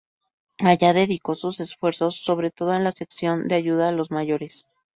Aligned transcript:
Allí 0.57 0.91
dedicó 0.95 1.35
sus 1.35 1.59
esfuerzos 1.59 2.23
sobre 2.23 2.49
todo 2.49 2.73
en 2.73 2.83
la 2.83 2.89
sección 2.91 3.47
de 3.47 3.53
ayuda 3.53 3.89
a 3.89 3.91
los 3.91 4.09
mayores. 4.09 4.65